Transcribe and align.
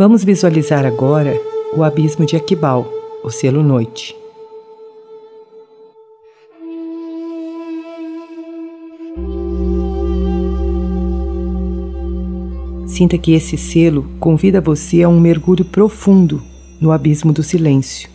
Vamos 0.00 0.24
visualizar 0.24 0.86
agora 0.86 1.38
o 1.76 1.84
abismo 1.84 2.24
de 2.24 2.34
Aquibal, 2.34 2.90
o 3.22 3.28
selo 3.28 3.62
noite. 3.62 4.16
Sinta 12.86 13.18
que 13.18 13.32
esse 13.32 13.58
selo 13.58 14.06
convida 14.18 14.58
você 14.58 15.02
a 15.02 15.08
um 15.10 15.20
mergulho 15.20 15.66
profundo 15.66 16.42
no 16.80 16.92
abismo 16.92 17.30
do 17.30 17.42
silêncio. 17.42 18.08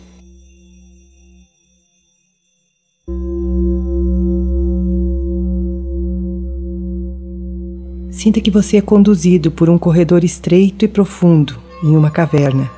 Sinta 8.10 8.40
que 8.40 8.50
você 8.50 8.76
é 8.76 8.80
conduzido 8.80 9.52
por 9.52 9.70
um 9.70 9.78
corredor 9.78 10.24
estreito 10.24 10.84
e 10.84 10.88
profundo 10.88 11.64
em 11.82 11.96
uma 11.96 12.10
caverna. 12.10 12.70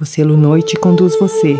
O 0.00 0.04
selo 0.04 0.36
noite 0.36 0.76
conduz 0.76 1.18
você 1.18 1.58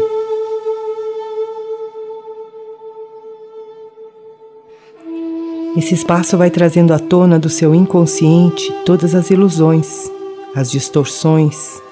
Esse 5.77 5.93
espaço 5.93 6.39
vai 6.39 6.51
trazendo 6.51 6.95
à 6.95 7.01
tona 7.01 7.37
do 7.37 7.51
seu 7.51 7.75
inconsciente 7.75 8.73
todas 8.87 9.13
as 9.13 9.31
ilusões, 9.31 10.09
as 10.55 10.71
distorções, 10.71 11.83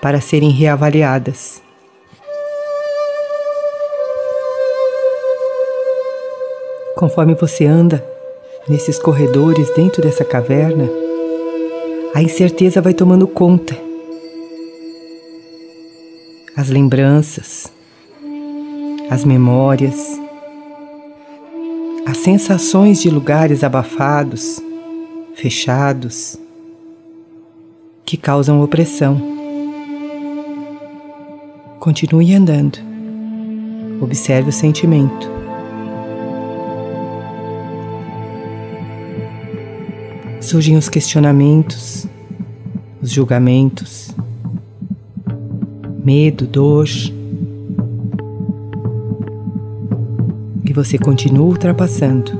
para 0.00 0.20
serem 0.20 0.50
reavaliadas. 0.50 1.60
Conforme 6.94 7.34
você 7.34 7.66
anda 7.66 8.04
nesses 8.68 8.96
corredores 8.96 9.68
dentro 9.74 10.00
dessa 10.00 10.24
caverna, 10.24 10.88
a 12.14 12.22
incerteza 12.22 12.80
vai 12.80 12.92
tomando 12.92 13.26
conta. 13.26 13.76
As 16.54 16.68
lembranças, 16.68 17.72
as 19.08 19.24
memórias, 19.24 20.20
as 22.06 22.18
sensações 22.18 23.00
de 23.00 23.08
lugares 23.08 23.64
abafados, 23.64 24.62
fechados, 25.34 26.38
que 28.04 28.18
causam 28.18 28.62
opressão. 28.62 29.20
Continue 31.80 32.34
andando. 32.34 32.78
Observe 34.02 34.50
o 34.50 34.52
sentimento. 34.52 35.41
Surgem 40.52 40.76
os 40.76 40.86
questionamentos, 40.86 42.06
os 43.00 43.10
julgamentos, 43.10 44.14
medo, 46.04 46.46
dor 46.46 46.86
e 50.62 50.70
você 50.74 50.98
continua 50.98 51.46
ultrapassando. 51.46 52.32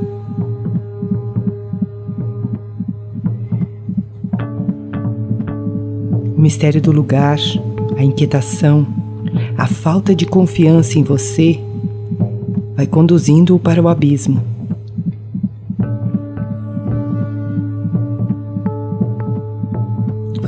O 6.37 6.39
mistério 6.39 6.83
do 6.83 6.93
lugar, 6.93 7.39
a 7.97 8.05
inquietação, 8.05 8.87
a 9.57 9.67
falta 9.67 10.15
de 10.15 10.27
confiança 10.27 10.99
em 10.99 11.03
você 11.03 11.59
vai 12.77 12.87
conduzindo-o 12.87 13.59
para 13.59 13.81
o 13.81 13.89
abismo. 13.89 14.52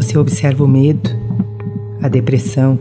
Você 0.05 0.19
observa 0.19 0.63
o 0.63 0.69
medo, 0.69 1.09
a 2.03 2.09
depressão, 2.09 2.79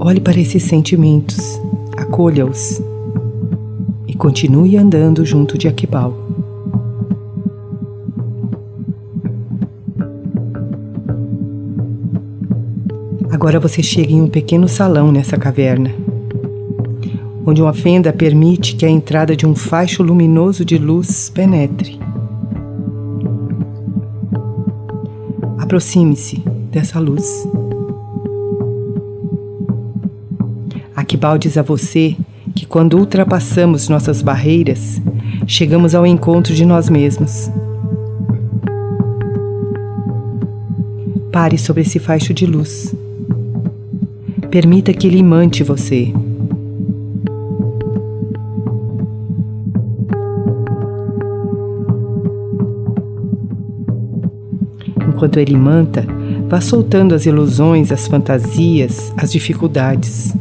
Olhe 0.00 0.20
para 0.20 0.40
esses 0.40 0.64
sentimentos, 0.64 1.60
acolha-os 1.96 2.82
e 4.08 4.14
continue 4.14 4.76
andando 4.76 5.24
junto 5.24 5.56
de 5.56 5.68
Aquibal. 5.68 6.14
Agora 13.30 13.60
você 13.60 13.84
chega 13.84 14.12
em 14.12 14.20
um 14.20 14.28
pequeno 14.28 14.66
salão 14.66 15.12
nessa 15.12 15.36
caverna, 15.36 15.92
onde 17.48 17.62
uma 17.62 17.72
fenda 17.72 18.12
permite 18.12 18.76
que 18.76 18.84
a 18.84 18.90
entrada 18.90 19.34
de 19.34 19.46
um 19.46 19.54
faixo 19.54 20.02
luminoso 20.02 20.66
de 20.66 20.76
luz 20.76 21.30
penetre. 21.30 21.98
Aproxime-se 25.56 26.42
dessa 26.70 27.00
luz. 27.00 27.48
Aquibal 30.94 31.38
diz 31.38 31.56
a 31.56 31.62
você 31.62 32.14
que 32.54 32.66
quando 32.66 32.98
ultrapassamos 32.98 33.88
nossas 33.88 34.20
barreiras, 34.20 35.00
chegamos 35.46 35.94
ao 35.94 36.06
encontro 36.06 36.52
de 36.52 36.66
nós 36.66 36.90
mesmos. 36.90 37.50
Pare 41.32 41.56
sobre 41.56 41.80
esse 41.80 41.98
faixo 41.98 42.34
de 42.34 42.44
luz. 42.44 42.94
Permita 44.50 44.92
que 44.92 45.06
ele 45.06 45.16
imante 45.16 45.62
você. 45.62 46.12
Enquanto 55.18 55.38
ele 55.38 55.54
imanta, 55.54 56.06
vá 56.48 56.60
soltando 56.60 57.12
as 57.12 57.26
ilusões, 57.26 57.90
as 57.90 58.06
fantasias, 58.06 59.12
as 59.16 59.32
dificuldades. 59.32 60.32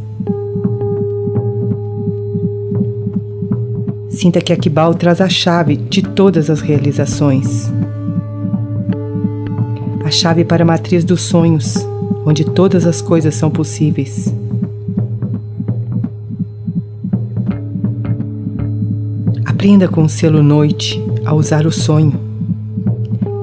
Sinta 4.07 4.39
que 4.39 4.53
Akibal 4.53 4.93
traz 4.93 5.19
a 5.19 5.27
chave 5.27 5.77
de 5.77 6.03
todas 6.03 6.51
as 6.51 6.61
realizações. 6.61 7.73
A 10.05 10.11
chave 10.11 10.45
para 10.45 10.61
a 10.61 10.67
matriz 10.67 11.03
dos 11.03 11.21
sonhos, 11.21 11.83
onde 12.23 12.45
todas 12.45 12.85
as 12.85 13.01
coisas 13.01 13.33
são 13.33 13.49
possíveis. 13.49 14.31
Aprenda 19.43 19.87
com 19.87 20.03
o 20.03 20.09
selo 20.09 20.43
noite 20.43 21.03
a 21.25 21.33
usar 21.33 21.65
o 21.65 21.71
sonho, 21.71 22.26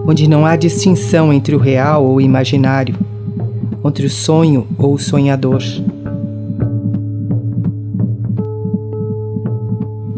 onde 0.06 0.28
não 0.28 0.44
há 0.44 0.56
distinção 0.56 1.32
entre 1.32 1.54
o 1.54 1.58
real 1.58 2.04
ou 2.04 2.16
o 2.16 2.20
imaginário, 2.20 2.96
entre 3.84 4.06
o 4.06 4.10
sonho 4.10 4.66
ou 4.78 4.94
o 4.94 4.98
sonhador. 4.98 5.62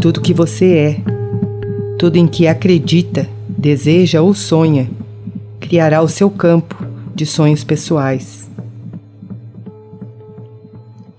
tudo 0.07 0.21
que 0.21 0.33
você 0.33 0.77
é, 0.77 1.01
tudo 1.99 2.17
em 2.17 2.29
que 2.29 2.47
acredita, 2.47 3.29
deseja 3.49 4.23
ou 4.23 4.33
sonha, 4.35 4.89
criará 5.59 6.01
o 6.01 6.07
seu 6.07 6.31
campo 6.31 6.77
de 7.13 7.27
sonhos 7.27 7.65
pessoais. 7.65 8.49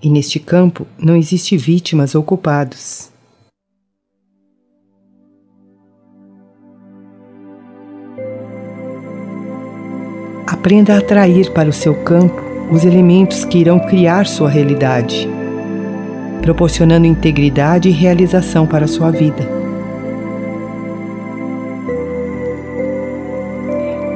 E 0.02 0.08
neste 0.08 0.40
campo 0.40 0.86
não 0.98 1.14
existe 1.14 1.54
vítimas 1.54 2.14
ou 2.14 2.22
culpados. 2.22 3.07
Aprenda 10.58 10.94
a 10.94 10.98
atrair 10.98 11.50
para 11.52 11.68
o 11.68 11.72
seu 11.72 11.94
campo 11.94 12.42
os 12.70 12.84
elementos 12.84 13.44
que 13.44 13.58
irão 13.58 13.78
criar 13.78 14.26
sua 14.26 14.50
realidade 14.50 15.38
proporcionando 16.48 17.06
integridade 17.06 17.90
e 17.90 17.92
realização 17.92 18.66
para 18.66 18.86
a 18.86 18.88
sua 18.88 19.10
vida. 19.10 19.46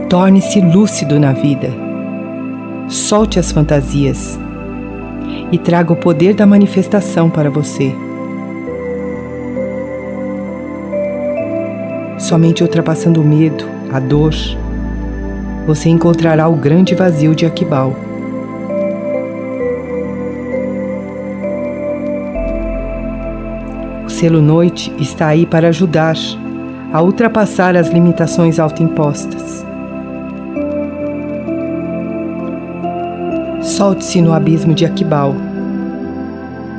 Torne-se 0.09 0.59
lúcido 0.61 1.21
na 1.21 1.33
vida. 1.33 1.71
Solte 2.89 3.39
as 3.39 3.53
fantasias 3.53 4.39
e 5.51 5.59
traga 5.59 5.93
o 5.93 5.97
poder 5.97 6.33
da 6.33 6.47
manifestação 6.47 7.29
para 7.29 7.51
você. 7.51 7.95
Somente 12.19 12.63
ultrapassando 12.63 13.21
o 13.21 13.25
medo, 13.25 13.65
a 13.93 14.01
dor, 14.01 14.33
você 15.67 15.89
encontrará 15.89 16.49
o 16.49 16.57
grande 16.57 16.95
vazio 16.95 17.35
de 17.35 17.47
Aquibal. 17.47 17.95
selo 24.23 24.41
noite 24.41 24.95
está 25.01 25.27
aí 25.27 25.45
para 25.45 25.67
ajudar 25.67 26.15
a 26.93 27.03
ultrapassar 27.03 27.75
as 27.75 27.89
limitações 27.89 28.61
autoimpostas. 28.61 29.67
Solte-se 33.61 34.23
no 34.23 34.33
abismo 34.33 34.75
de 34.75 34.85
Aquibal, 34.85 35.35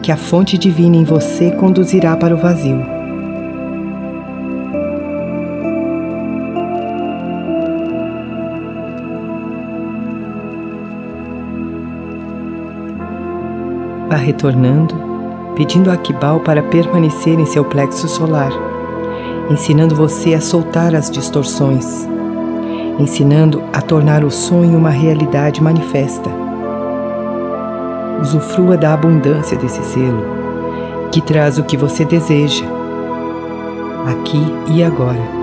que 0.02 0.10
a 0.10 0.16
fonte 0.16 0.58
divina 0.58 0.96
em 0.96 1.04
você 1.04 1.52
conduzirá 1.52 2.16
para 2.16 2.34
o 2.34 2.38
vazio. 2.38 2.93
Vá 14.14 14.18
retornando, 14.18 14.94
pedindo 15.56 15.90
a 15.90 15.96
Akibal 15.96 16.40
para 16.40 16.62
permanecer 16.62 17.40
em 17.40 17.48
seu 17.48 17.66
plexo 17.66 18.08
solar, 18.08 18.52
ensinando 19.50 19.96
você 19.96 20.36
a 20.36 20.42
soltar 20.42 20.94
as 20.94 21.10
distorções, 21.10 22.08
ensinando 23.00 23.64
a 23.74 23.82
tornar 23.82 24.24
o 24.24 24.30
sonho 24.30 24.78
uma 24.78 24.92
realidade 24.92 25.64
manifesta. 25.64 26.30
Usufrua 28.22 28.78
da 28.78 28.94
abundância 28.94 29.58
desse 29.58 29.84
selo, 29.84 30.24
que 31.12 31.20
traz 31.20 31.58
o 31.58 31.64
que 31.64 31.76
você 31.76 32.06
deseja, 32.06 32.66
aqui 34.06 34.46
e 34.68 34.84
agora. 34.84 35.43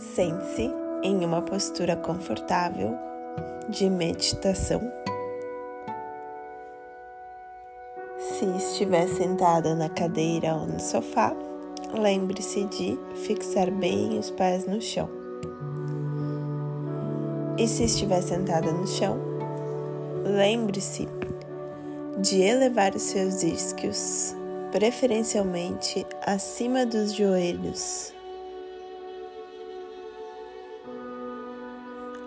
Sente-se 0.00 0.72
em 1.02 1.22
uma 1.26 1.42
postura 1.42 1.94
confortável 1.94 2.96
de 3.68 3.90
meditação. 3.90 4.80
Se 8.18 8.46
estiver 8.56 9.06
sentada 9.08 9.74
na 9.74 9.90
cadeira 9.90 10.54
ou 10.54 10.66
no 10.66 10.80
sofá, 10.80 11.36
lembre-se 11.92 12.64
de 12.64 12.98
fixar 13.26 13.70
bem 13.70 14.18
os 14.18 14.30
pés 14.30 14.64
no 14.64 14.80
chão. 14.80 15.06
E 17.58 17.68
se 17.68 17.84
estiver 17.84 18.22
sentada 18.22 18.72
no 18.72 18.86
chão, 18.86 19.18
lembre-se 20.24 21.06
de 22.16 22.40
elevar 22.40 22.94
os 22.94 23.02
seus 23.02 23.42
isquios, 23.42 24.34
preferencialmente 24.72 26.06
acima 26.24 26.86
dos 26.86 27.12
joelhos 27.12 28.18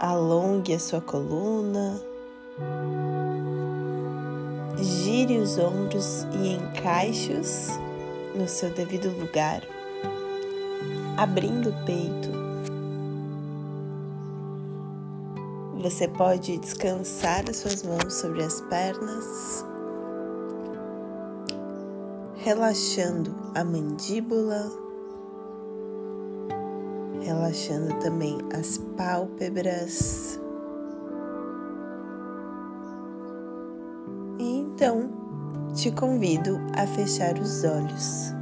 alongue 0.04 0.74
a 0.74 0.80
sua 0.80 1.00
coluna, 1.00 1.98
gire 4.78 5.38
os 5.38 5.58
ombros 5.58 6.28
e 6.34 6.56
encaixe-os 6.56 7.70
no 8.36 8.46
seu 8.46 8.70
devido 8.72 9.18
lugar, 9.18 9.62
abrindo 11.16 11.70
o 11.70 11.86
peito. 11.86 12.44
Você 15.82 16.10
pode 16.10 16.58
descansar 16.58 17.50
as 17.50 17.58
suas 17.58 17.84
mãos 17.84 18.14
sobre 18.14 18.44
as 18.44 18.60
pernas, 18.60 19.66
relaxando 22.36 23.34
a 23.56 23.64
mandíbula 23.64 24.83
relaxando 27.24 27.94
também 28.00 28.38
as 28.54 28.78
pálpebras. 28.98 30.40
E 34.40 34.58
então 34.60 35.10
te 35.74 35.92
convido 35.92 36.60
a 36.78 36.86
fechar 36.86 37.38
os 37.40 37.64
olhos. 37.64 38.34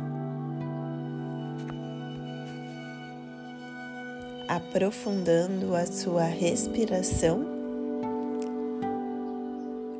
Aprofundando 4.47 5.75
a 5.75 5.85
sua 5.85 6.23
respiração, 6.23 7.45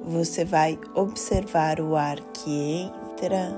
você 0.04 0.44
vai 0.44 0.78
observar 0.94 1.80
o 1.80 1.96
ar 1.96 2.20
que 2.34 2.52
entra 2.84 3.58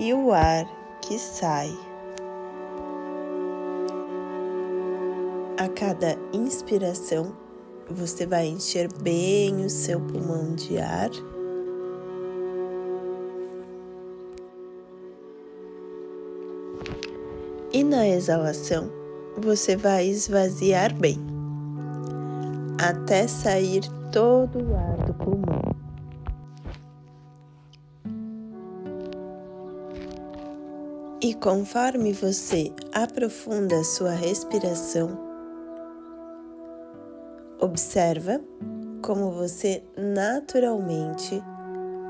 e 0.00 0.14
o 0.14 0.32
ar 0.32 0.79
que 1.10 1.18
sai. 1.18 1.76
A 5.58 5.68
cada 5.68 6.16
inspiração, 6.32 7.34
você 7.90 8.24
vai 8.24 8.46
encher 8.46 8.88
bem 9.02 9.64
o 9.64 9.68
seu 9.68 10.00
pulmão 10.00 10.54
de 10.54 10.78
ar. 10.78 11.10
E 17.72 17.82
na 17.82 18.06
exalação, 18.06 18.88
você 19.36 19.74
vai 19.74 20.06
esvaziar 20.06 20.94
bem, 20.94 21.18
até 22.80 23.26
sair 23.26 23.82
todo 24.12 24.60
o 24.60 24.76
ar 24.76 24.96
do 24.98 25.14
pulmão. 25.14 25.79
E 31.30 31.34
conforme 31.34 32.12
você 32.12 32.72
aprofunda 32.92 33.84
sua 33.84 34.10
respiração, 34.10 35.16
observa 37.60 38.40
como 39.00 39.30
você 39.30 39.80
naturalmente 39.96 41.40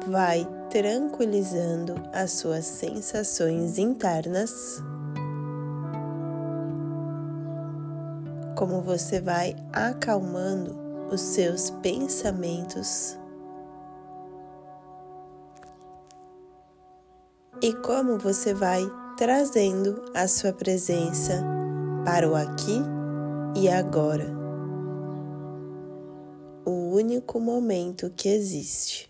vai 0.07 0.49
tranquilizando 0.71 1.97
as 2.15 2.31
suas 2.31 2.65
sensações 2.65 3.77
internas, 3.77 4.83
como 8.57 8.81
você 8.81 9.21
vai 9.21 9.55
acalmando 9.71 10.75
os 11.13 11.21
seus 11.21 11.69
pensamentos 11.69 13.19
e 17.61 17.75
como 17.75 18.17
você 18.17 18.55
vai 18.55 18.83
trazendo 19.21 20.03
a 20.15 20.27
sua 20.27 20.51
presença 20.51 21.45
para 22.07 22.27
o 22.27 22.35
aqui 22.35 22.81
e 23.55 23.69
agora, 23.69 24.25
o 26.65 26.95
único 26.95 27.39
momento 27.39 28.11
que 28.17 28.31
existe. 28.31 29.10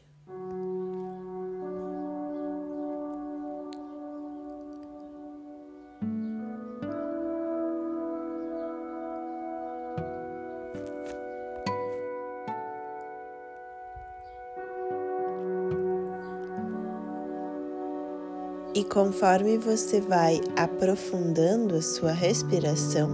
Conforme 18.90 19.56
você 19.56 20.00
vai 20.00 20.40
aprofundando 20.56 21.76
a 21.76 21.80
sua 21.82 22.11
respiração, 22.11 23.09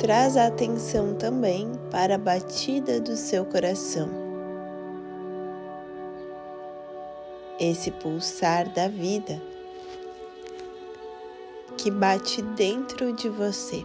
traz 0.00 0.36
a 0.36 0.48
atenção 0.48 1.14
também 1.14 1.70
para 1.92 2.16
a 2.16 2.18
batida 2.18 3.00
do 3.00 3.16
seu 3.16 3.44
coração. 3.44 4.10
Esse 7.60 7.92
pulsar 7.92 8.68
da 8.74 8.88
vida 8.88 9.40
que 11.78 11.88
bate 11.88 12.42
dentro 12.42 13.12
de 13.12 13.28
você. 13.28 13.84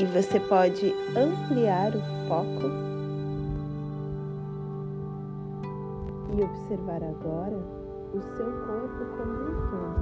E 0.00 0.04
você 0.06 0.40
pode 0.40 0.94
ampliar 1.14 1.94
o 1.94 2.00
foco 2.26 2.70
e 6.34 6.42
observar 6.42 7.02
agora 7.04 7.58
o 8.14 8.20
seu 8.34 8.50
corpo 8.66 9.04
como 9.18 9.34
um 9.44 9.52
todo. 9.68 10.00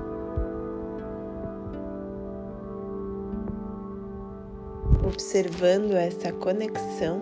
Observando 5.09 5.95
essa 5.95 6.33
conexão 6.33 7.21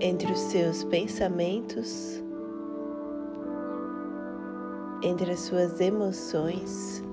entre 0.00 0.32
os 0.32 0.38
seus 0.38 0.84
pensamentos, 0.84 2.24
entre 5.02 5.32
as 5.32 5.40
suas 5.40 5.78
emoções 5.78 7.04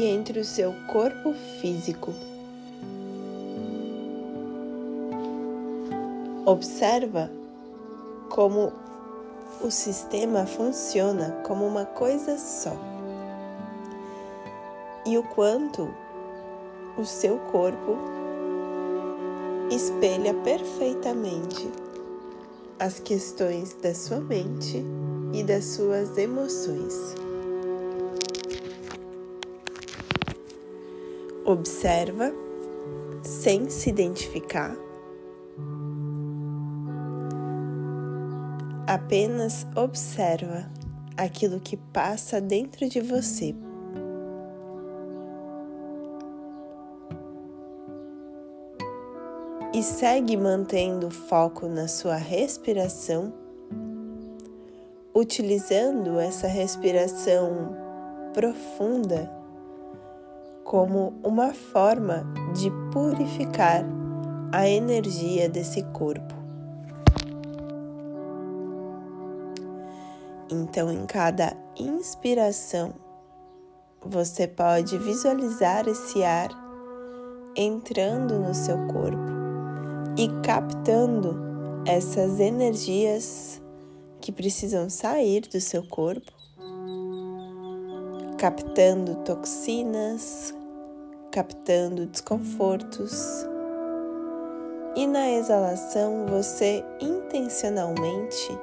e 0.00 0.06
entre 0.06 0.40
o 0.40 0.44
seu 0.44 0.74
corpo 0.86 1.34
físico. 1.60 2.14
Observa 6.46 7.30
como 8.30 8.72
o 9.62 9.70
sistema 9.70 10.46
funciona 10.46 11.42
como 11.46 11.66
uma 11.66 11.84
coisa 11.84 12.38
só 12.38 12.74
e 15.04 15.18
o 15.18 15.22
quanto 15.22 15.86
o 16.96 17.04
seu 17.04 17.38
corpo 17.52 17.98
espelha 19.70 20.32
perfeitamente 20.32 21.70
as 22.78 22.98
questões 22.98 23.74
da 23.82 23.94
sua 23.94 24.20
mente 24.20 24.82
e 25.34 25.42
das 25.42 25.64
suas 25.66 26.16
emoções. 26.16 27.14
Observa 31.44 32.32
sem 33.22 33.68
se 33.68 33.90
identificar, 33.90 34.76
apenas 38.86 39.66
observa 39.76 40.70
aquilo 41.16 41.60
que 41.60 41.76
passa 41.76 42.40
dentro 42.40 42.88
de 42.88 43.00
você. 43.00 43.54
E 49.72 49.82
segue 49.82 50.36
mantendo 50.36 51.06
o 51.06 51.10
foco 51.10 51.68
na 51.68 51.86
sua 51.86 52.16
respiração, 52.16 53.32
utilizando 55.14 56.18
essa 56.18 56.48
respiração 56.48 57.76
profunda 58.34 59.39
como 60.70 61.12
uma 61.24 61.52
forma 61.52 62.24
de 62.54 62.70
purificar 62.92 63.84
a 64.52 64.68
energia 64.68 65.48
desse 65.48 65.82
corpo. 65.82 66.32
Então, 70.48 70.92
em 70.92 71.04
cada 71.06 71.56
inspiração, 71.76 72.94
você 74.00 74.46
pode 74.46 74.96
visualizar 74.96 75.88
esse 75.88 76.22
ar 76.22 76.50
entrando 77.56 78.38
no 78.38 78.54
seu 78.54 78.78
corpo 78.86 79.26
e 80.16 80.28
captando 80.40 81.36
essas 81.84 82.38
energias 82.38 83.60
que 84.20 84.30
precisam 84.30 84.88
sair 84.88 85.40
do 85.48 85.60
seu 85.60 85.82
corpo, 85.82 86.30
captando 88.38 89.16
toxinas, 89.24 90.54
captando 91.30 92.06
desconfortos. 92.06 93.46
E 94.96 95.06
na 95.06 95.30
exalação 95.30 96.26
você 96.26 96.84
intencionalmente 97.00 98.58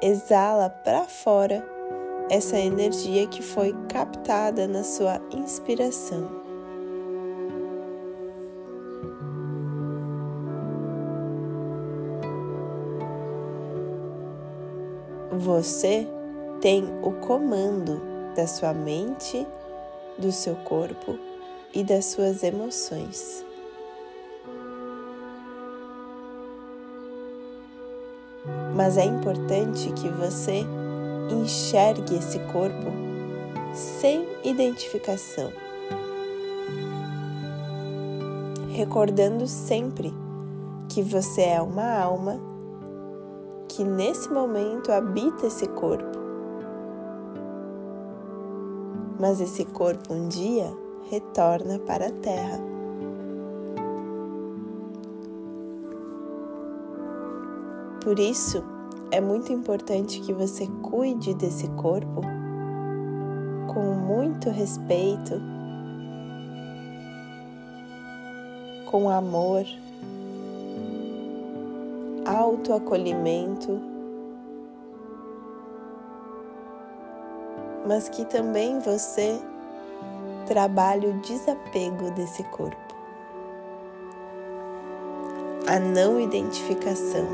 exala 0.00 0.70
para 0.70 1.04
fora 1.04 1.62
essa 2.30 2.58
energia 2.58 3.26
que 3.26 3.42
foi 3.42 3.74
captada 3.88 4.66
na 4.66 4.82
sua 4.82 5.20
inspiração. 5.30 6.40
Você 15.32 16.06
tem 16.60 16.84
o 17.02 17.12
comando 17.12 18.00
da 18.34 18.46
sua 18.46 18.72
mente, 18.72 19.46
do 20.18 20.30
seu 20.30 20.54
corpo 20.56 21.29
e 21.74 21.84
das 21.84 22.06
suas 22.06 22.42
emoções. 22.42 23.44
Mas 28.74 28.96
é 28.96 29.04
importante 29.04 29.92
que 29.92 30.08
você 30.08 30.64
enxergue 31.30 32.16
esse 32.16 32.38
corpo 32.52 32.90
sem 33.74 34.26
identificação, 34.44 35.52
recordando 38.72 39.46
sempre 39.46 40.12
que 40.88 41.02
você 41.02 41.42
é 41.42 41.62
uma 41.62 41.98
alma 41.98 42.40
que 43.68 43.84
nesse 43.84 44.28
momento 44.28 44.90
habita 44.90 45.46
esse 45.46 45.68
corpo. 45.68 46.18
Mas 49.20 49.40
esse 49.40 49.64
corpo 49.66 50.12
um 50.12 50.28
dia 50.28 50.72
retorna 51.10 51.80
para 51.80 52.06
a 52.06 52.12
terra. 52.12 52.60
Por 58.02 58.18
isso, 58.18 58.64
é 59.10 59.20
muito 59.20 59.52
importante 59.52 60.20
que 60.20 60.32
você 60.32 60.68
cuide 60.82 61.34
desse 61.34 61.68
corpo 61.70 62.20
com 63.74 63.94
muito 63.94 64.50
respeito, 64.50 65.34
com 68.86 69.10
amor, 69.10 69.64
autoacolhimento, 72.24 73.80
mas 77.86 78.08
que 78.08 78.24
também 78.24 78.78
você 78.78 79.40
trabalhe 80.50 81.06
o 81.06 81.12
desapego 81.20 82.10
desse 82.10 82.42
corpo, 82.42 82.92
a 85.64 85.78
não 85.78 86.20
identificação. 86.20 87.24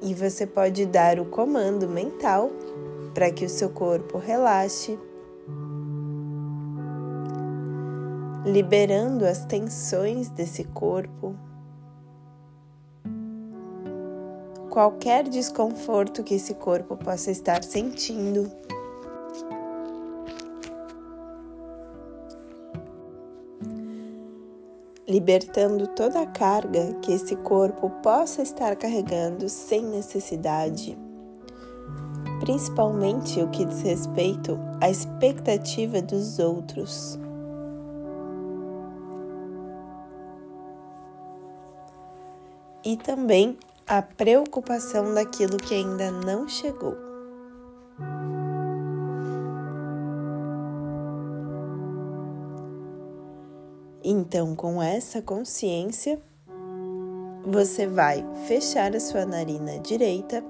E 0.00 0.14
você 0.14 0.46
pode 0.46 0.86
dar 0.86 1.20
o 1.20 1.26
comando 1.26 1.86
mental 1.86 2.50
para 3.12 3.30
que 3.30 3.44
o 3.44 3.50
seu 3.50 3.68
corpo 3.68 4.16
relaxe, 4.16 4.98
liberando 8.46 9.26
as 9.26 9.44
tensões 9.44 10.30
desse 10.30 10.64
corpo 10.64 11.36
qualquer 14.70 15.28
desconforto 15.28 16.22
que 16.22 16.34
esse 16.34 16.54
corpo 16.54 16.96
possa 16.96 17.30
estar 17.30 17.62
sentindo. 17.62 18.50
Libertando 25.06 25.88
toda 25.88 26.20
a 26.20 26.26
carga 26.26 26.94
que 27.02 27.12
esse 27.12 27.34
corpo 27.34 27.90
possa 28.00 28.42
estar 28.42 28.76
carregando 28.76 29.48
sem 29.48 29.82
necessidade, 29.82 30.96
principalmente 32.38 33.42
o 33.42 33.48
que 33.48 33.64
diz 33.64 33.82
respeito 33.82 34.56
à 34.80 34.88
expectativa 34.88 36.00
dos 36.00 36.38
outros. 36.38 37.18
E 42.84 42.96
também 42.96 43.58
a 43.90 44.00
preocupação 44.00 45.12
daquilo 45.12 45.56
que 45.56 45.74
ainda 45.74 46.12
não 46.12 46.48
chegou. 46.48 46.96
Então, 54.04 54.54
com 54.54 54.80
essa 54.80 55.20
consciência, 55.20 56.22
você 57.44 57.88
vai 57.88 58.24
fechar 58.46 58.94
a 58.94 59.00
sua 59.00 59.26
narina 59.26 59.80
direita 59.80 60.44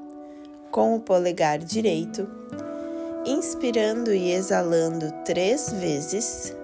com 0.70 0.97
o 0.97 1.00
polegar 1.00 1.61
direito, 1.61 2.28
inspirando 3.25 4.12
e 4.12 4.32
exalando 4.32 5.11
três 5.25 5.73
vezes 5.73 6.54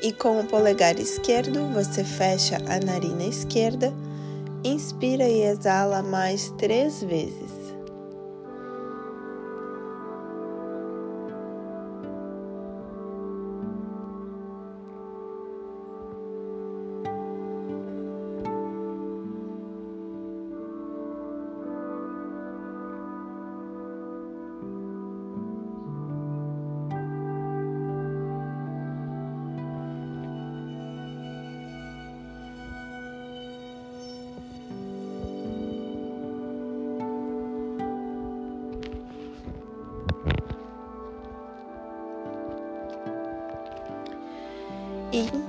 E 0.00 0.12
com 0.12 0.38
o 0.38 0.44
polegar 0.44 0.98
esquerdo, 1.00 1.66
você 1.74 2.04
fecha 2.04 2.56
a 2.68 2.78
narina 2.78 3.24
esquerda, 3.24 3.92
inspira 4.62 5.28
e 5.28 5.42
exala 5.42 6.02
mais 6.02 6.50
três 6.56 7.02
vezes. 7.02 7.47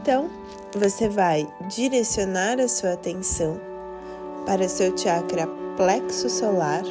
Então 0.09 0.27
você 0.75 1.07
vai 1.07 1.47
direcionar 1.67 2.59
a 2.59 2.67
sua 2.67 2.93
atenção 2.93 3.59
para 4.43 4.67
seu 4.67 4.97
chakra 4.97 5.47
plexo 5.77 6.27
solar, 6.27 6.81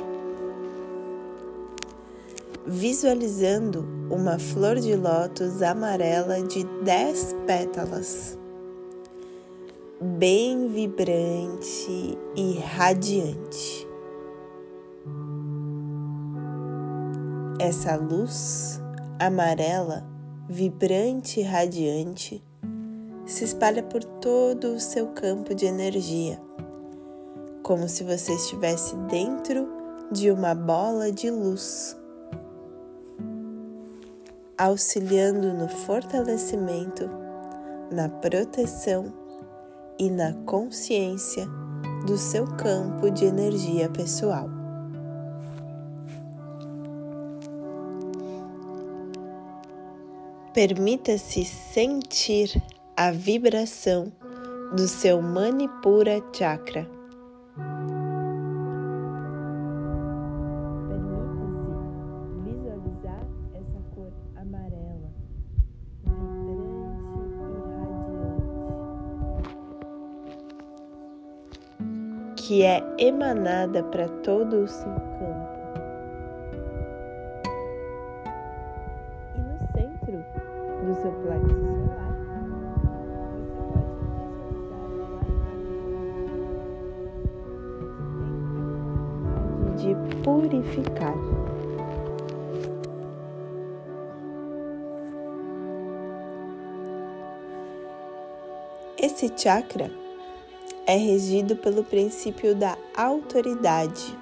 visualizando 2.65 3.85
uma 4.09 4.39
flor 4.39 4.77
de 4.77 4.95
lótus 4.95 5.63
amarela 5.63 6.41
de 6.43 6.63
10 6.85 7.35
pétalas, 7.45 8.39
bem 10.01 10.69
vibrante 10.69 12.17
e 12.37 12.61
radiante. 12.61 13.89
Essa 17.59 17.97
luz 17.97 18.81
amarela, 19.19 20.07
vibrante 20.49 21.41
e 21.41 21.43
radiante 21.43 22.45
se 23.29 23.45
espalha 23.45 23.83
por 23.83 24.03
todo 24.03 24.69
o 24.69 24.81
seu 24.81 25.09
campo 25.09 25.55
de 25.55 25.67
energia, 25.67 26.41
como 27.63 27.87
se 27.87 28.03
você 28.03 28.33
estivesse 28.33 28.97
dentro 29.11 29.69
de 30.11 30.31
uma 30.31 30.55
bola 30.55 31.13
de 31.13 31.31
luz, 31.31 31.95
auxiliando 34.57 35.53
no 35.53 35.69
fortalecimento, 35.69 37.09
na 37.93 38.09
proteção 38.09 39.13
e 39.99 40.09
na 40.09 40.33
consciência 40.47 41.47
do 42.07 42.17
seu 42.17 42.47
campo 42.57 43.11
de 43.11 43.27
energia 43.27 43.91
pessoal. 43.91 44.49
Permita-se 50.55 51.45
sentir 51.45 52.51
a 52.99 53.13
vibração 53.13 54.13
do 54.75 54.89
seu 54.89 55.23
Manipura 55.23 56.21
Chakra. 56.33 56.85
Permita-se 60.89 61.71
visualizar 62.45 63.23
essa 63.55 63.81
cor 63.95 64.13
amarela, 64.35 65.13
vibrante 66.03 67.15
e 67.15 67.29
radiante, 71.79 72.43
que 72.43 72.65
é 72.65 72.83
emanada 72.99 73.85
para 73.85 74.09
todo 74.09 74.65
o 74.65 74.67
seu 74.67 74.93
campo. 74.93 75.38
Chakra 99.39 99.89
é 100.85 100.97
regido 100.97 101.55
pelo 101.55 101.85
princípio 101.85 102.57
da 102.57 102.77
autoridade, 102.97 104.19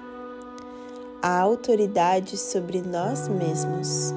a 1.21 1.39
autoridade 1.39 2.37
sobre 2.37 2.81
nós 2.81 3.27
mesmos. 3.27 4.13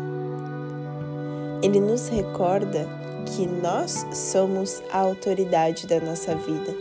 Ele 1.62 1.80
nos 1.80 2.08
recorda 2.08 2.86
que 3.24 3.46
nós 3.46 4.04
somos 4.12 4.82
a 4.92 4.98
autoridade 4.98 5.86
da 5.86 6.00
nossa 6.00 6.34
vida 6.34 6.74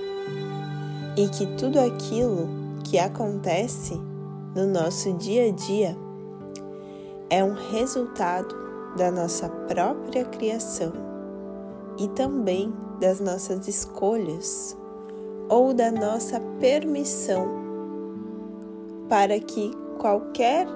e 1.15 1.29
que 1.29 1.45
tudo 1.55 1.79
aquilo 1.79 2.49
que 2.84 2.99
acontece 2.99 3.93
no 4.53 4.67
nosso 4.67 5.13
dia 5.13 5.47
a 5.47 5.51
dia 5.51 5.97
é 7.29 7.43
um 7.43 7.53
resultado 7.71 8.53
da 8.97 9.12
nossa 9.12 9.47
própria 9.47 10.25
criação 10.25 10.91
e 11.97 12.08
também 12.10 12.73
das 12.99 13.19
nossas 13.19 13.67
escolhas 13.67 14.77
ou 15.47 15.73
da 15.73 15.91
nossa 15.91 16.39
permissão 16.59 17.47
para 19.07 19.39
que 19.39 19.71
qualquer 19.97 20.67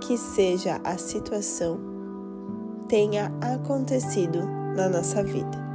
que 0.00 0.16
seja 0.16 0.80
a 0.82 0.96
situação 0.98 1.78
tenha 2.88 3.30
acontecido 3.40 4.40
na 4.74 4.88
nossa 4.88 5.22
vida. 5.22 5.70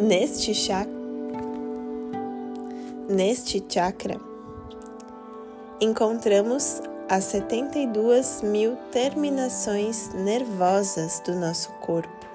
Neste 0.00 0.52
chakra, 0.52 0.92
neste 3.08 3.64
chakra, 3.68 4.20
encontramos 5.80 6.82
as 7.12 7.24
72 7.24 8.40
mil 8.40 8.74
terminações 8.90 10.08
nervosas 10.14 11.20
do 11.20 11.34
nosso 11.34 11.70
corpo. 11.72 12.26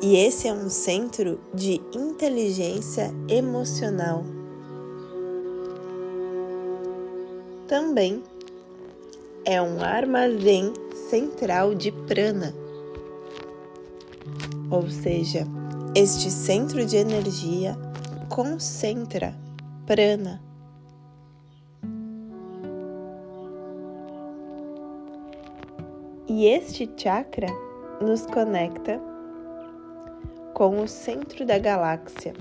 E 0.00 0.14
esse 0.14 0.46
é 0.46 0.52
um 0.52 0.70
centro 0.70 1.40
de 1.52 1.80
inteligência 1.92 3.12
emocional. 3.28 4.24
Também 7.66 8.22
é 9.44 9.60
um 9.60 9.82
armazém 9.82 10.72
central 11.10 11.74
de 11.74 11.90
prana. 11.90 12.54
Ou 14.70 14.88
seja, 14.88 15.44
este 15.96 16.30
centro 16.30 16.86
de 16.86 16.96
energia 16.96 17.76
concentra 18.28 19.47
prana. 19.88 20.38
E 26.28 26.44
este 26.44 26.86
chakra 26.94 27.48
nos 27.98 28.26
conecta 28.26 29.00
com 30.52 30.82
o 30.82 30.86
centro 30.86 31.46
da 31.46 31.58
galáxia, 31.58 32.34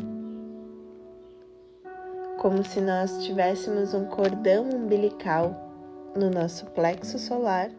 como 2.38 2.66
se 2.66 2.82
nós 2.82 3.24
tivéssemos 3.24 3.94
um 3.94 4.04
cordão 4.08 4.70
umbilical 4.70 5.56
no 6.18 6.30
nosso 6.30 6.66
plexo 6.72 7.18
solar 7.18 7.70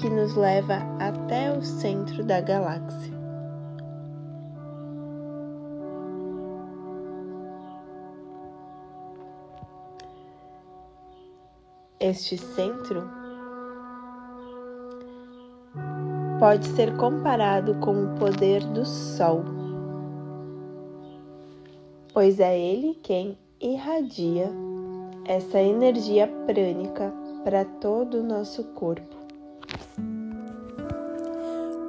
que 0.00 0.08
nos 0.08 0.36
leva 0.36 0.78
até 1.00 1.50
o 1.50 1.60
centro 1.60 2.22
da 2.22 2.40
galáxia. 2.40 3.15
Este 11.98 12.36
centro 12.36 13.02
pode 16.38 16.66
ser 16.68 16.94
comparado 16.96 17.74
com 17.76 18.04
o 18.04 18.14
poder 18.16 18.62
do 18.64 18.84
Sol, 18.84 19.42
pois 22.12 22.38
é 22.38 22.58
ele 22.58 22.94
quem 23.02 23.38
irradia 23.60 24.50
essa 25.24 25.58
energia 25.58 26.28
prânica 26.46 27.12
para 27.42 27.64
todo 27.64 28.18
o 28.18 28.22
nosso 28.22 28.62
corpo. 28.74 29.16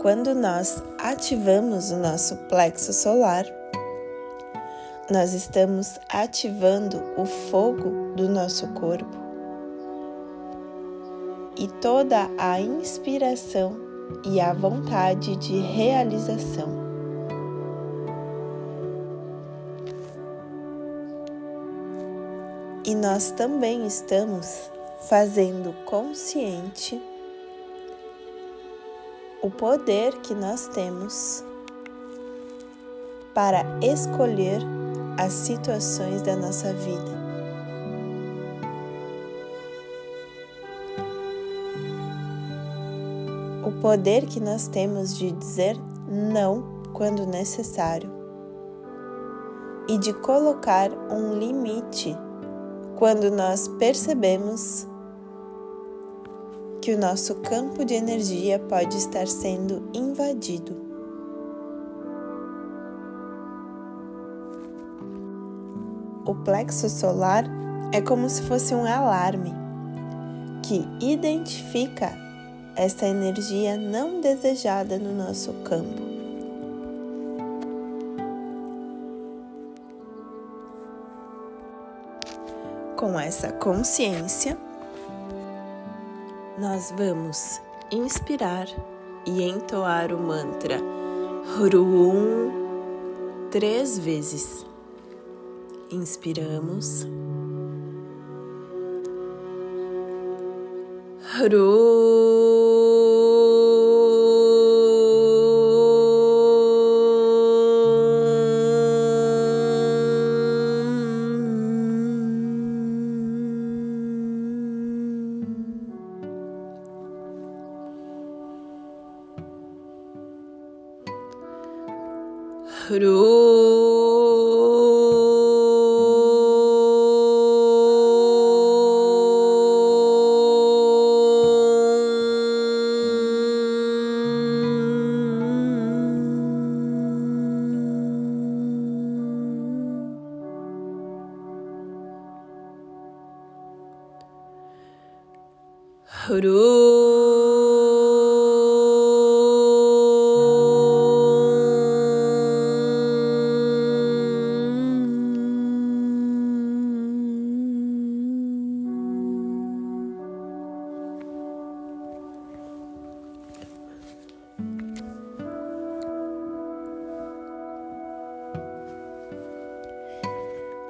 quando 0.07 0.33
nós 0.33 0.81
ativamos 0.99 1.91
o 1.91 1.97
nosso 1.97 2.37
plexo 2.47 2.93
solar, 2.93 3.43
nós 5.11 5.33
estamos 5.33 5.99
ativando 6.09 7.03
o 7.17 7.25
fogo 7.25 8.13
do 8.15 8.29
nosso 8.29 8.67
corpo 8.69 9.26
e 11.59 11.67
toda 11.67 12.29
a 12.37 12.59
inspiração 12.61 13.75
e 14.23 14.39
a 14.39 14.53
vontade 14.53 15.35
de 15.35 15.57
realização. 15.59 16.87
E 22.85 22.95
nós 22.95 23.31
também 23.31 23.85
estamos 23.85 24.71
fazendo 25.09 25.73
consciente 25.85 27.01
o 29.41 29.49
poder 29.49 30.13
que 30.19 30.33
nós 30.33 30.67
temos 30.69 31.43
para 33.33 33.63
escolher 33.81 34.61
as 35.17 35.33
situações 35.33 36.21
da 36.21 36.35
nossa 36.35 36.73
vida. 36.73 37.16
Poder 43.87 44.25
que 44.25 44.41
nós 44.41 44.67
temos 44.67 45.17
de 45.17 45.31
dizer 45.31 45.77
não 46.09 46.61
quando 46.91 47.25
necessário 47.25 48.11
e 49.87 49.97
de 49.97 50.11
colocar 50.11 50.91
um 51.09 51.39
limite 51.39 52.13
quando 52.97 53.31
nós 53.31 53.69
percebemos 53.79 54.85
que 56.81 56.93
o 56.93 56.99
nosso 56.99 57.35
campo 57.35 57.85
de 57.85 57.93
energia 57.93 58.59
pode 58.59 58.97
estar 58.97 59.25
sendo 59.25 59.89
invadido. 59.93 60.75
O 66.25 66.35
plexo 66.43 66.89
solar 66.89 67.45
é 67.93 68.01
como 68.01 68.29
se 68.29 68.41
fosse 68.41 68.75
um 68.75 68.85
alarme 68.85 69.53
que 70.61 70.85
identifica 70.99 72.26
essa 72.77 73.07
energia 73.07 73.75
não 73.75 74.21
desejada 74.21 74.99
no 74.99 75.11
nosso 75.11 75.51
campo. 75.63 76.05
Com 82.95 83.19
essa 83.19 83.51
consciência, 83.51 84.55
nós 86.59 86.93
vamos 86.95 87.59
inspirar 87.91 88.67
e 89.25 89.43
entoar 89.43 90.13
o 90.13 90.19
mantra 90.19 90.79
Hrum 91.59 92.51
três 93.49 93.97
vezes. 93.97 94.65
Inspiramos. 95.91 97.07
Hrum. 101.39 102.26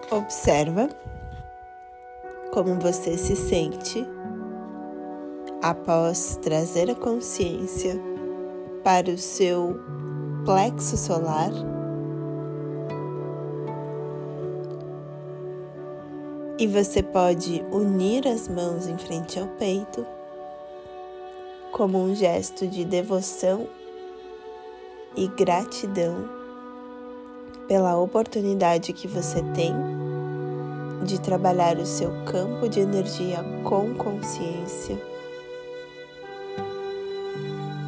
Observa 0.10 0.90
como 2.52 2.80
você 2.80 3.18
se 3.18 3.36
sente 3.36 4.17
após 5.70 6.40
trazer 6.42 6.90
a 6.90 6.96
consciência 6.96 8.00
para 8.86 9.10
o 9.12 9.18
seu 9.18 9.78
plexo 10.46 10.96
solar. 10.96 11.52
E 16.58 16.66
você 16.68 17.04
pode 17.04 17.66
unir 17.70 18.26
as 18.30 18.48
mãos 18.48 18.88
em 18.88 18.98
frente 18.98 19.38
ao 19.38 19.48
peito, 19.60 20.06
como 21.74 22.02
um 22.02 22.16
gesto 22.16 22.66
de 22.66 22.86
devoção 22.86 23.68
e 25.18 25.28
gratidão 25.28 26.30
pela 27.68 27.98
oportunidade 27.98 28.94
que 28.94 29.06
você 29.06 29.44
tem 29.54 29.74
de 31.04 31.20
trabalhar 31.20 31.78
o 31.78 31.86
seu 31.86 32.10
campo 32.24 32.70
de 32.70 32.80
energia 32.80 33.44
com 33.66 33.94
consciência, 33.96 34.98